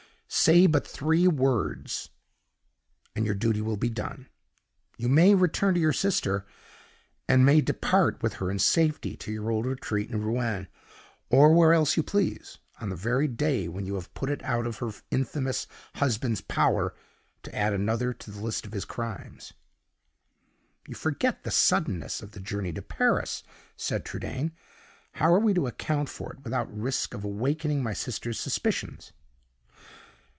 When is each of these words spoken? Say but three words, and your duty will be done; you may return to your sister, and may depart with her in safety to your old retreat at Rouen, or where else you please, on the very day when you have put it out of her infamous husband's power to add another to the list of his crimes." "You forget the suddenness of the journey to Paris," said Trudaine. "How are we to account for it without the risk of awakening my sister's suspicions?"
Say 0.33 0.65
but 0.65 0.87
three 0.87 1.27
words, 1.27 2.09
and 3.17 3.25
your 3.25 3.35
duty 3.35 3.59
will 3.59 3.75
be 3.75 3.89
done; 3.89 4.29
you 4.97 5.09
may 5.09 5.35
return 5.35 5.73
to 5.73 5.79
your 5.81 5.91
sister, 5.91 6.45
and 7.27 7.45
may 7.45 7.59
depart 7.59 8.23
with 8.23 8.35
her 8.35 8.49
in 8.49 8.57
safety 8.57 9.17
to 9.17 9.31
your 9.33 9.51
old 9.51 9.65
retreat 9.65 10.09
at 10.09 10.17
Rouen, 10.17 10.69
or 11.29 11.51
where 11.53 11.73
else 11.73 11.97
you 11.97 12.01
please, 12.01 12.59
on 12.79 12.87
the 12.87 12.95
very 12.95 13.27
day 13.27 13.67
when 13.67 13.85
you 13.85 13.95
have 13.95 14.13
put 14.13 14.29
it 14.29 14.41
out 14.45 14.65
of 14.65 14.77
her 14.77 14.91
infamous 15.11 15.67
husband's 15.95 16.39
power 16.39 16.95
to 17.43 17.53
add 17.53 17.73
another 17.73 18.13
to 18.13 18.31
the 18.31 18.39
list 18.39 18.65
of 18.65 18.71
his 18.71 18.85
crimes." 18.85 19.51
"You 20.87 20.95
forget 20.95 21.43
the 21.43 21.51
suddenness 21.51 22.21
of 22.23 22.31
the 22.31 22.39
journey 22.39 22.71
to 22.71 22.81
Paris," 22.81 23.43
said 23.75 24.05
Trudaine. 24.05 24.53
"How 25.15 25.33
are 25.33 25.39
we 25.39 25.53
to 25.55 25.67
account 25.67 26.07
for 26.07 26.31
it 26.31 26.41
without 26.41 26.69
the 26.69 26.81
risk 26.81 27.13
of 27.13 27.25
awakening 27.25 27.83
my 27.83 27.91
sister's 27.93 28.39
suspicions?" 28.39 29.11